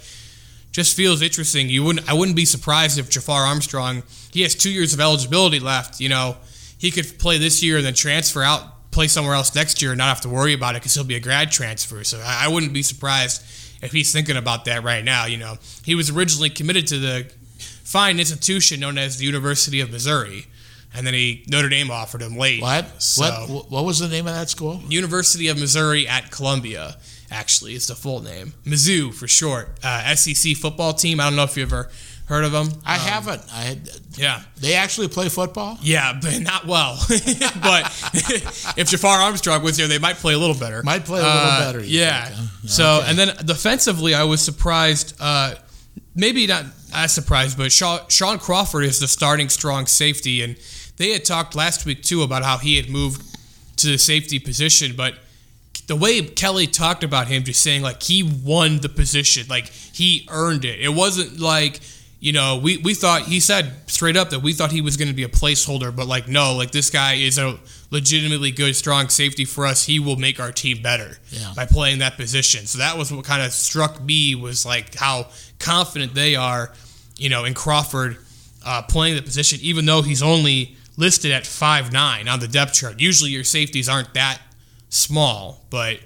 [0.72, 1.70] just feels interesting.
[1.70, 2.10] You wouldn't.
[2.10, 6.00] I wouldn't be surprised if Jafar Armstrong, he has two years of eligibility left.
[6.00, 6.38] You know,
[6.78, 9.98] he could play this year and then transfer out, play somewhere else next year and
[9.98, 12.04] not have to worry about it because he'll be a grad transfer.
[12.04, 13.42] So I, I wouldn't be surprised
[13.82, 15.26] if he's thinking about that right now.
[15.26, 17.32] You know, he was originally committed to the
[17.84, 20.46] fine institution known as the University of Missouri,
[20.96, 22.62] and then he Notre Dame offered him late.
[22.62, 23.02] what?
[23.02, 23.72] So, What?
[23.72, 24.82] What was the name of that school?
[24.88, 26.98] University of Missouri at Columbia,
[27.32, 28.54] actually, is the full name.
[28.66, 29.70] Mizzou for short.
[29.84, 31.20] Uh, SEC football team.
[31.20, 31.90] I don't know if you ever
[32.34, 32.70] heard of them.
[32.86, 33.42] I Um, haven't.
[33.54, 34.42] I had, Yeah.
[34.60, 35.78] they actually play football.
[35.82, 36.98] Yeah, but not well.
[37.10, 37.84] but
[38.78, 40.82] if Jafar Armstrong was there, they might play a little better.
[40.84, 42.26] Might play a little Uh, better, Yeah.
[42.26, 42.68] think, huh?
[42.68, 43.10] So, Okay.
[43.10, 45.14] and then defensively, I was surprised.
[45.20, 45.56] Uh,
[46.16, 50.56] maybe not as surprised, but Shaun, Shaun Crawford is the starting strong safety, and
[50.98, 53.22] they had talked last week too about how he had moved
[53.78, 55.16] to the safety position, but
[55.88, 60.26] the way Kelly talked about him, just saying like he won the position, like he
[60.30, 60.80] earned it.
[60.80, 61.82] It wasn't like
[62.24, 65.10] you know we we thought he said straight up that we thought he was going
[65.10, 67.58] to be a placeholder, but like no, like this guy is a
[67.92, 69.86] legitimately good, strong safety for us.
[69.86, 71.52] He will make our team better Yeah.
[71.56, 72.66] by playing that position.
[72.66, 75.28] So that was what kind of struck me was like how
[75.60, 76.72] confident they are,
[77.18, 78.18] you know, in Crawford
[78.66, 82.74] uh, playing the position, even though he's only listed at five nine on the depth
[82.74, 83.02] chart.
[83.02, 84.40] Usually your safeties aren't that
[84.90, 86.00] small, but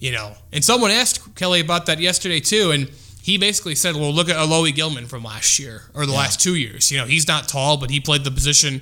[0.00, 0.32] you know.
[0.52, 2.88] And someone asked Kelly about that yesterday too, and
[3.28, 6.18] he basically said, "Well, look at Alohi Gilman from last year or the Yeah.
[6.18, 6.90] last two years.
[6.90, 8.80] You know, he's not tall, but he played the position."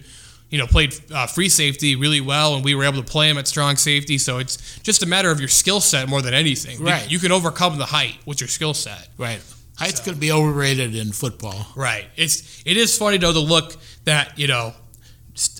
[0.48, 3.36] You know, played uh, free safety really well, and we were able to play him
[3.36, 4.16] at strong safety.
[4.16, 6.78] So it's just a matter of your skill set more than anything.
[6.78, 7.10] You- Right.
[7.10, 9.08] You, can overcome the height with your skill set.
[9.18, 9.40] Right.
[9.76, 11.66] Height's going to be overrated in football.
[11.74, 12.06] Right.
[12.16, 14.72] It's it is funny though to look that you know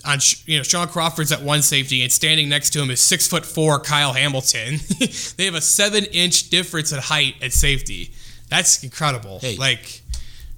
[0.05, 3.27] on you know Shaun Crawford's at one safety and standing next to him is six
[3.27, 4.79] foot four Kyle Hamilton.
[5.37, 8.11] they have a seven inch difference in height at safety.
[8.49, 9.39] That's incredible.
[9.39, 9.57] Hey.
[9.57, 10.01] Like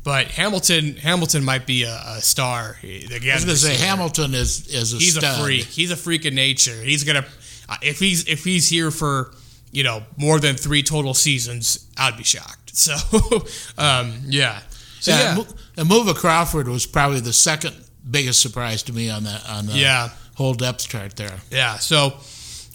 [0.03, 2.77] But Hamilton, Hamilton might be a, a star.
[2.83, 5.39] Again, I was going to say Hamilton is is a he's stud.
[5.39, 5.65] a freak.
[5.65, 6.75] He's a freak of nature.
[6.81, 7.25] He's gonna
[7.81, 9.33] if he's if he's here for
[9.71, 12.55] you know more than three total seasons, I'd be shocked.
[12.79, 12.95] So,
[13.77, 14.61] um, yeah.
[15.01, 15.47] So yeah, yeah, Mo-
[15.77, 17.75] and Mova Crawford was probably the second
[18.09, 20.09] biggest surprise to me on the on the Yeah.
[20.35, 21.39] whole depth chart there.
[21.51, 21.77] yeah.
[21.77, 22.13] So,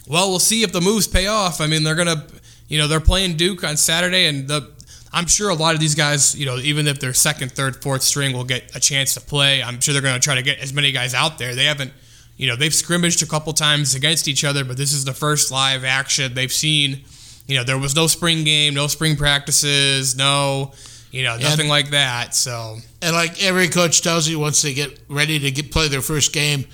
[0.07, 1.61] well, we'll see if the moves pay off.
[1.62, 2.27] I mean, they're gonna,
[2.68, 4.70] you know, they're playing Duke on Saturday, and the
[5.14, 8.03] I'm sure a lot of these guys, you know, even if they're second, third, fourth
[8.03, 9.62] string, will get a chance to play.
[9.62, 11.55] I'm sure they're going to try to get as many guys out there.
[11.55, 11.92] They haven't,
[12.37, 15.53] you know, they've scrimmaged a couple times against each other, but this is the first
[15.53, 17.05] live action they've seen.
[17.46, 20.72] You know, there was no spring game, no spring practices, no,
[21.12, 22.35] you know, nothing like that.
[22.35, 26.00] So, And like every coach tells you, once they get ready to get play their
[26.03, 26.64] first game,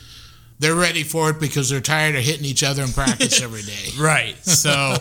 [0.61, 3.91] they're ready for it because they're tired of hitting each other in practice every day.
[3.99, 4.37] Right.
[4.47, 4.97] So,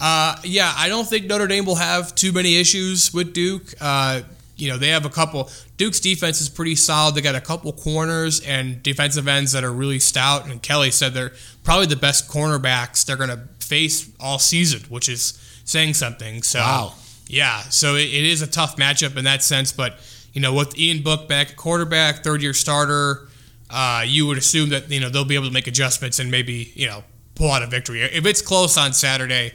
[0.00, 3.74] uh, yeah, I don't think Notre Dame will have too many issues with Duke.
[3.80, 4.22] Uh,
[4.56, 5.50] you know, they have a couple.
[5.76, 7.14] Duke's defense is pretty solid.
[7.14, 10.46] They got a couple corners and defensive ends that are really stout.
[10.46, 11.32] And Kelly said they're
[11.64, 16.42] probably the best cornerbacks they're going to face all season, which is saying something.
[16.42, 16.94] So, Wow.
[17.26, 19.72] yeah, so it, it is a tough matchup in that sense.
[19.72, 19.98] But
[20.34, 23.28] you know, with Ian Book back quarterback, third year starter,
[23.70, 26.72] uh, you would assume that you know they'll be able to make adjustments and maybe
[26.74, 27.02] you know
[27.34, 28.02] pull out a victory.
[28.02, 29.52] If it's close on Saturday,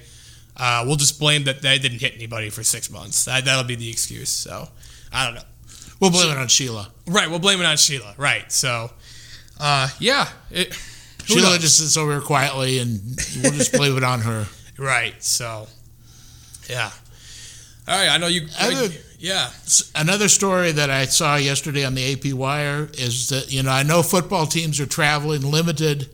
[0.58, 3.26] uh, we'll just blame that they didn't hit anybody for six months.
[3.26, 4.30] That, that'll be the excuse.
[4.30, 4.68] So
[5.12, 5.41] I don't know.
[6.00, 6.89] We'll blame it on Sheila.
[7.08, 8.15] Right, we'll blame it on Sheila.
[8.18, 8.52] Right.
[8.52, 8.91] So,
[9.60, 10.28] uh, yeah.
[10.52, 10.74] It,
[11.24, 11.60] Sheila knows?
[11.60, 13.00] just sits over here quietly, and
[13.41, 14.46] we'll just blame it on her.
[14.78, 15.24] Right.
[15.24, 15.68] So,
[16.70, 16.91] yeah.
[17.88, 18.10] All right.
[18.10, 18.46] I know you.
[18.60, 19.50] Other- yeah.
[19.96, 23.84] Another story that I saw yesterday on the AP Wire is that you know I
[23.84, 26.10] know football teams are traveling limited,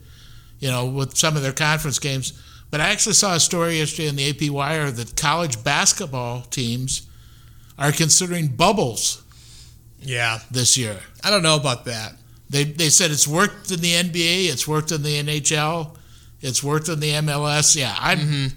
[0.60, 2.34] you know, with some of their conference games,
[2.72, 7.04] but I actually saw a story yesterday in the AP Wire that college basketball teams
[7.78, 9.22] are considering bubbles
[10.02, 10.40] Yeah.
[10.50, 10.98] this year.
[11.24, 12.14] I don't know about that.
[12.50, 15.96] They they said it's worked in the NBA, it's worked in the NHL,
[16.42, 17.76] it's worked in the MLS.
[17.76, 18.48] Yeah, I mm-hmm.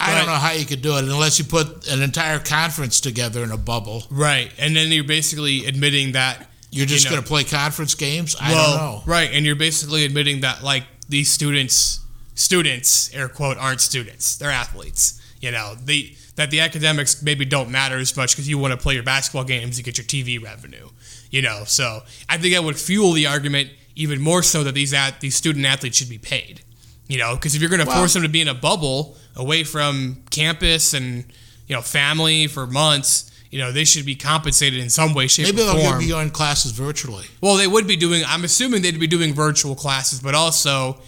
[0.00, 3.42] I don't know how you could do it unless you put an entire conference together
[3.42, 4.04] in a bubble.
[4.10, 4.52] Right.
[4.58, 6.46] And then you're basically admitting that.
[6.70, 8.36] You're just You know- going to play conference games?
[8.38, 9.02] I well, don't know.
[9.06, 9.30] Right.
[9.32, 11.98] And you're basically admitting that, like, these students,
[12.38, 14.36] students, air quote, aren't students.
[14.36, 15.20] They're athletes.
[15.40, 18.76] You know, the that the academics maybe don't matter as much because you want to
[18.76, 20.88] play your basketball games to get your TV revenue.
[21.30, 24.94] You know, so I think that would fuel the argument even more so that these
[24.94, 26.62] at these student athletes should be paid.
[27.08, 29.64] You know, because if you're going to force them to be in a bubble away
[29.64, 31.24] from campus and
[31.66, 35.46] you know family for months, you know they should be compensated in some way, shape,
[35.46, 37.26] Maybe or they'll be on classes virtually.
[37.40, 38.24] Well, they would be doing.
[38.26, 40.98] I'm assuming they'd be doing virtual classes, but also,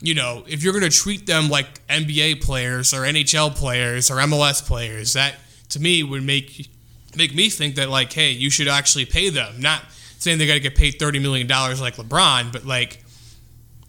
[0.00, 4.16] you know, if you're going to treat them like NBA players or NHL players or
[4.16, 5.36] MLS players, that
[5.70, 6.68] to me would make
[7.16, 9.60] make me think that like, hey, you should actually pay them.
[9.60, 9.82] Not
[10.18, 13.02] saying they got to get paid thirty million dollars like LeBron, but like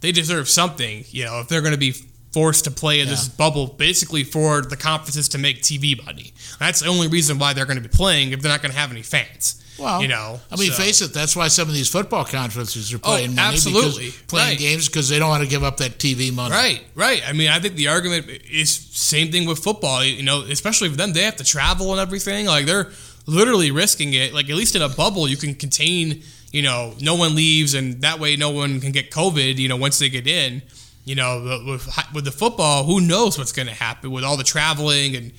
[0.02, 1.06] they deserve something.
[1.10, 1.94] You know, if they're going to be
[2.32, 6.32] forced to play in this bubble, basically for the conferences to make TV money.
[6.60, 8.78] That's the only reason why they're going to be playing if they're not going to
[8.78, 9.59] have any fans.
[9.80, 12.94] Well, you know, I mean, so- face it, that's why some of these football conferences
[12.94, 13.48] are oh, playing money.
[13.48, 14.12] Oh, absolutely.
[14.28, 14.60] Playing Right.
[14.60, 16.54] games because they don't want to give up that TV money.
[16.54, 17.22] Right, right.
[17.28, 20.04] I mean, I think the argument is same thing with football.
[20.04, 22.46] You know, especially for them, they have to travel and everything.
[22.46, 22.90] Like they're
[23.26, 24.34] literally risking it.
[24.34, 26.24] Like at least in a bubble, you can contain.
[26.52, 29.58] You know, no one leaves, and that way, no one can get COVID.
[29.58, 30.62] You know, once they get in.
[31.06, 34.44] You know, with with the football, who knows what's going to happen with all the
[34.44, 35.32] traveling and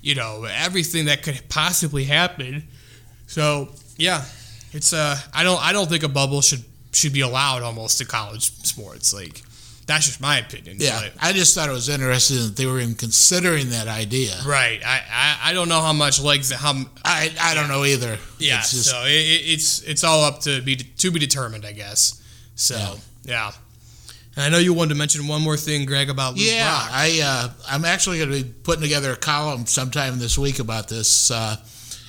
[0.00, 2.68] you know everything that could possibly happen.
[3.26, 4.24] So yeah,
[4.72, 8.04] it's uh, I don't I don't think a bubble should should be allowed almost to
[8.04, 9.12] college sports.
[9.14, 9.42] Like
[9.86, 10.78] that's just my opinion.
[10.80, 14.34] Yeah, but- I just thought it was interesting that they were even considering that idea.
[14.46, 14.80] right.
[14.84, 18.18] I, I I don't know how much legs how I, I don't know either.
[18.38, 18.58] yeah.
[18.58, 21.72] It's just, so it, it- it's it's all up to be to be determined, I
[21.72, 22.20] guess.
[22.56, 22.94] So Yeah.
[23.24, 23.50] yeah.
[24.38, 26.90] And I know you wanted to mention one more thing, Greg, about Lou yeah, Brock.
[26.92, 30.88] I uh, I'm actually going to be putting together a column sometime this week about
[30.88, 31.30] this.
[31.30, 31.56] Uh,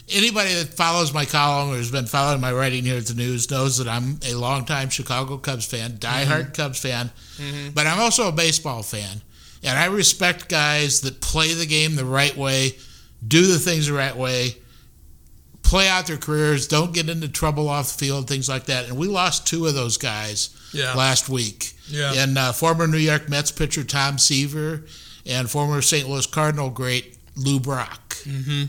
[0.10, 3.50] anybody that follows my column or has been following my writing here at the news
[3.52, 7.12] knows that I'm a longtime Chicago Cubs fan, diehard Cubs fan,
[7.74, 9.22] but I'm also a baseball fan,
[9.64, 12.72] and I respect guys that play the game the right way,
[13.28, 14.56] do the things the right way.
[15.64, 18.88] Play out their careers, don't get into trouble off the field, things like that.
[18.88, 20.94] And we lost two of those guys Yeah.
[20.94, 21.74] last week.
[21.90, 22.14] Yeah.
[22.14, 24.86] And uh, former New York Mets pitcher Tom Seaver
[25.26, 26.08] and former St.
[26.08, 28.16] Louis Cardinal great Lou Brock.
[28.24, 28.64] Mm-hmm.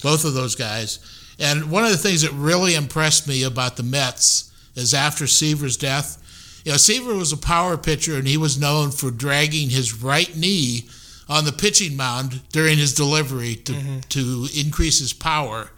[0.00, 0.98] Both of those guys.
[1.38, 5.76] And one of the things that really impressed me about the Mets is after Seaver's
[5.76, 6.16] death,
[6.64, 10.34] you know, Seaver was a power pitcher and he was known for dragging his right
[10.36, 10.88] knee
[11.28, 15.70] on the pitching mound during his delivery to, to increase his power.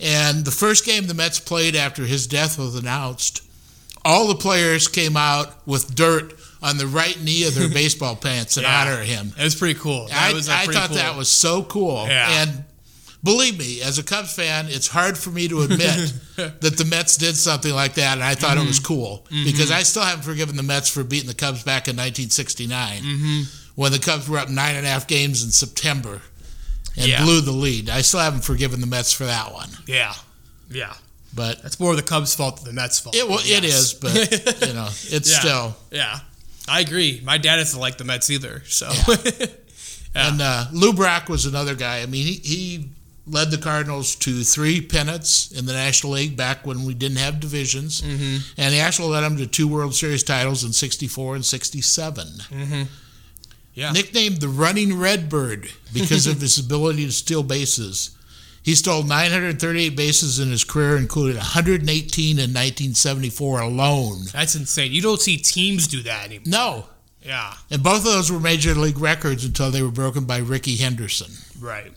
[0.00, 3.42] And the first game the Mets played after his death was announced,
[4.04, 8.56] all the players came out with dirt on the right knee of their baseball pants
[8.56, 8.80] in Yeah.
[8.80, 9.32] honor of him.
[9.38, 10.06] It was pretty cool.
[10.08, 10.96] That I, was, uh, I thought cool.
[10.96, 12.06] that was so cool.
[12.06, 12.42] Yeah.
[12.42, 12.64] And
[13.22, 17.16] believe me, as a Cubs fan, it's hard for me to admit that the Mets
[17.16, 18.68] did something like that, and I thought it Mm-hmm.
[18.68, 21.96] was cool because I still haven't forgiven the Mets for beating the Cubs back in
[21.96, 23.42] 1969 Mm-hmm.
[23.74, 26.20] when the Cubs were up nine and a half games in September
[26.96, 27.22] and Yeah.
[27.24, 27.90] blew the lead.
[27.90, 30.14] I still haven't forgiven the Mets for that one, Yeah.
[30.70, 30.94] Yeah.
[31.34, 33.14] but That's more the Cubs' fault than the Mets' fault.
[33.16, 33.64] it well, Yes.
[33.64, 33.94] is.
[33.94, 35.38] But you know, it's Yeah.
[35.40, 35.76] still.
[35.90, 36.20] Yeah.
[36.70, 37.20] I agree.
[37.24, 38.62] My dad doesn't like the Mets either.
[38.68, 39.46] So Yeah.
[40.14, 42.00] And uh, Lou Brock was another guy.
[42.00, 42.88] I mean, he, he
[43.28, 47.40] led the Cardinals to three pennants in the National League back when we didn't have
[47.40, 48.00] divisions.
[48.00, 48.60] Mm-hmm.
[48.60, 52.26] And he actually led them to two World Series titles in 64 and 67.
[53.74, 53.92] Yeah.
[53.92, 58.10] Nicknamed the Running Redbird because of his ability to steal bases.
[58.62, 64.24] He stole 938 bases in his career, including 118 in 1974 alone.
[64.32, 64.92] That's insane.
[64.92, 66.44] You don't see teams do that anymore.
[66.46, 66.86] No.
[67.22, 67.54] Yeah.
[67.70, 71.32] And both of those were major league records until they were broken by Rickey Henderson.
[71.60, 71.92] Right.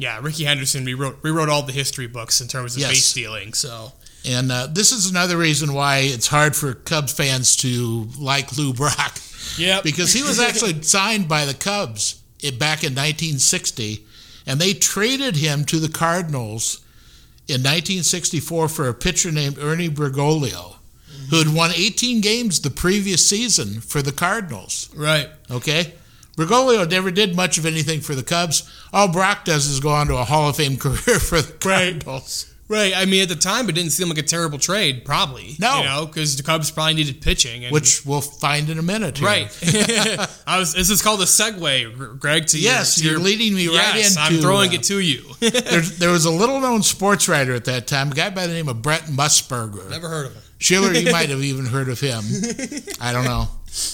[0.00, 0.18] Yeah.
[0.22, 2.90] Rickey Henderson rewrote rewrote all the history books in terms of Yes.
[2.90, 3.52] base stealing.
[3.54, 3.92] So
[4.24, 8.72] And uh, this is another reason why it's hard for Cubs fans to like Lou
[8.74, 9.18] Brock
[9.56, 9.80] yeah.
[9.82, 12.20] because he was actually signed by the Cubs
[12.58, 14.04] back in 1960,
[14.46, 16.80] and they traded him to the Cardinals
[17.48, 20.76] in 1964 for a pitcher named Ernie Broglio,
[21.30, 24.88] who had won 18 games the previous season for the Cardinals.
[24.94, 25.28] right.
[25.50, 25.92] Okay.
[26.40, 28.70] Broglio never did much of anything for the Cubs.
[28.92, 32.46] All Brock does is go on to a Hall of Fame career for the Cardinals.
[32.68, 32.92] Right.
[32.96, 35.04] I mean, at the time, it didn't seem like a terrible trade.
[35.04, 35.56] Probably.
[35.58, 35.78] No.
[35.78, 37.64] You know, because the Cubs probably needed pitching.
[37.64, 39.18] And, Which we'll find in a minute.
[39.18, 39.26] Here.
[39.26, 39.58] Right.
[40.46, 40.72] I was.
[40.74, 42.46] This is called a segue, Greg.
[42.46, 44.20] To Yes, your, to you're your- leading me right into.
[44.20, 45.24] I'm throwing uh, it to you.
[45.40, 48.52] There's, there was a little known sports writer at that time, a guy by the
[48.52, 49.90] name of Brent Musburger.
[49.90, 50.42] Never heard of him.
[50.58, 52.22] Schiller, you might have even heard of him.
[53.00, 53.48] I don't know.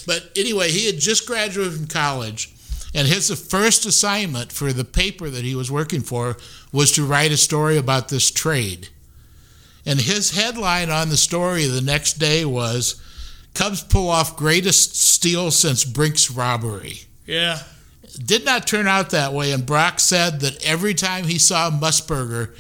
[0.07, 2.51] But anyway, he had just graduated from college,
[2.95, 6.37] and his first assignment for the paper that he was working for
[6.73, 8.89] was to write a story about this trade.
[9.85, 13.01] And his headline on the story the next day was
[13.55, 17.63] Cubs pull off greatest steal since Brink's robbery Yeah.
[18.25, 19.53] did not turn out that way.
[19.53, 22.55] And Brock said that every time he saw Musburger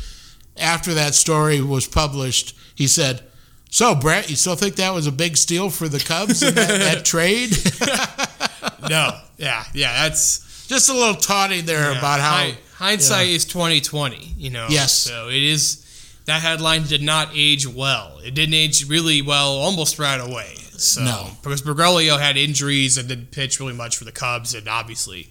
[0.57, 3.23] after that story was published, he said,
[3.71, 6.69] So, Brent, you still think that was a big steal for the Cubs in that,
[6.69, 7.51] that trade?
[8.89, 9.19] No.
[9.37, 9.65] Yeah.
[9.75, 10.05] Yeah.
[10.05, 11.99] That's Just a little taunting there yeah.
[11.99, 12.37] about how.
[12.37, 14.33] Hi- hindsight is twenty twenty.
[14.37, 14.67] You know.
[14.71, 14.93] Yes.
[14.93, 15.83] So it is.
[16.27, 18.19] That headline did not age well.
[18.25, 20.55] It didn't age really well almost right away.
[20.77, 21.31] So, No.
[21.43, 25.29] Because Broglio had injuries and didn't pitch really much for the Cubs, and obviously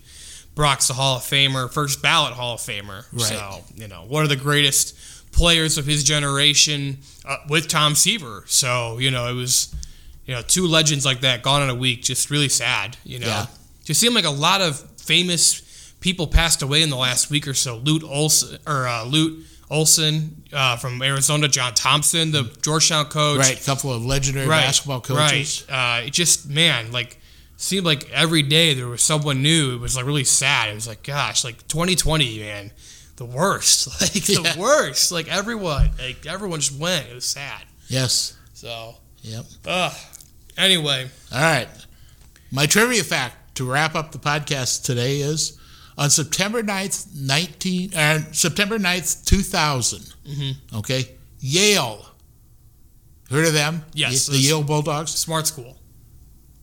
[0.55, 3.05] Brock's a Hall of Famer, first ballot Hall of Famer.
[3.11, 3.21] Right.
[3.21, 4.97] So, you know, one of the greatest
[5.35, 8.45] players of his generation uh, with Tom Seaver.
[8.47, 9.75] So, you know, it was,
[10.25, 12.01] you know, two legends like that gone in a week.
[12.01, 13.27] Just really sad, you know.
[13.27, 13.45] Yeah.
[13.83, 17.53] Just seemed like a lot of famous people passed away in the last week or
[17.53, 17.77] so.
[17.77, 23.39] Lute Olson, or uh, Lute Olson uh, from Arizona, John Thompson, the Georgetown coach.
[23.39, 25.65] Right, a couple of legendary Right, basketball coaches.
[25.69, 26.01] Right.
[26.01, 27.19] Uh, it just man, like
[27.57, 29.75] seemed like every day there was someone new.
[29.75, 30.69] It was like really sad.
[30.69, 32.71] It was like, gosh, like 2020, man,
[33.17, 33.87] the worst.
[34.01, 34.57] Like the Yeah.
[34.59, 35.11] worst.
[35.11, 37.07] Like everyone, like everyone just went.
[37.07, 37.61] It was sad.
[37.87, 38.33] Yes.
[38.53, 39.45] So, Yep.
[39.65, 39.93] uh,
[40.57, 41.67] anyway, All right.
[42.51, 45.57] My trivia fact to wrap up the podcast today is
[45.97, 50.77] on September 9th, 19, uh, September 9th, 2000, Mm-hmm.
[50.77, 52.05] okay, Yale,
[53.29, 53.83] heard of them?
[53.93, 55.77] Yes, The, the Yale Bulldogs smart school.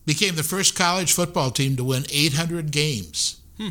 [0.07, 3.37] became the first college football team to win 800 games.
[3.59, 3.69] Hmm.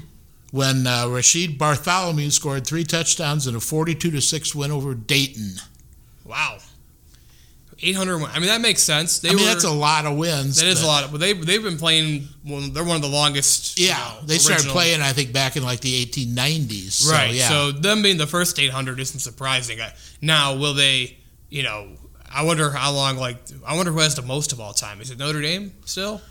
[0.51, 5.53] When uh, Rashid Bartholomew scored three touchdowns in a 42 to 6 win over Dayton.
[6.25, 6.57] Wow.
[7.83, 8.17] 800.
[8.17, 9.19] win- I mean, that makes sense.
[9.19, 10.57] They I mean, were, that's a lot of wins.
[10.57, 11.09] That is a lot.
[11.11, 12.27] But they they've been playing.
[12.45, 13.79] Well, they're one of the longest.
[13.79, 16.91] you Yeah, know, they started original- playing, I think, back in like the 1890s.
[16.91, 17.33] So, right.
[17.33, 17.47] yeah.
[17.49, 19.79] So them being the first 800 isn't surprising.
[20.21, 21.17] Now, will they?
[21.49, 21.87] You know,
[22.31, 23.17] I wonder how long.
[23.17, 25.01] Like, I wonder who has the most of all time.
[25.01, 26.21] Is it Notre Dame still?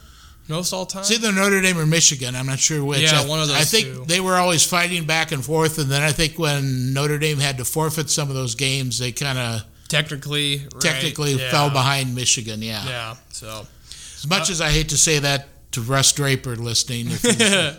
[0.50, 1.00] Most all time.
[1.00, 2.36] It's either Notre Dame or Michigan.
[2.36, 3.00] I'm not sure which.
[3.00, 4.04] Yeah, I, one of those I think two.
[4.06, 7.58] they were always fighting back and forth, and then I think when Notre Dame had
[7.58, 12.14] to forfeit some of those games, they kind of technically, right, technically yeah, fell behind
[12.14, 12.62] Michigan.
[12.62, 12.84] Yeah.
[12.84, 13.16] Yeah.
[13.30, 13.66] So
[14.16, 17.08] As much uh, as I hate to say that to Russ Draper listening,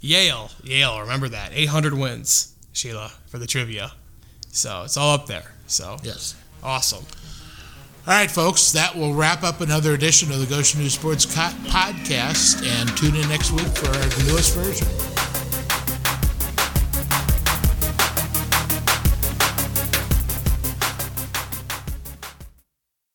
[0.00, 1.00] Yale, Yale.
[1.00, 3.92] Remember that 800 wins, Sheila, for the trivia.
[4.50, 5.52] So it's all up there.
[5.66, 6.36] So yes.
[6.62, 7.04] awesome.
[8.06, 12.62] All right, folks, that will wrap up another edition of the Goshen News Sports Podcast,
[12.62, 15.13] and tune in next week for our newest version.